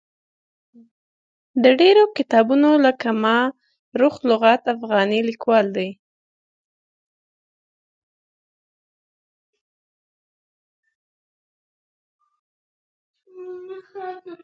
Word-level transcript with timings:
د 1.63 1.65
ډېرو 1.81 2.03
کتابونو 2.17 2.69
لکه 2.85 3.09
ما 3.23 3.37
رخ 4.01 4.15
لغات 4.29 4.61
افغاني 4.75 5.19
لیکوال 5.29 5.67
دی. 5.77 5.89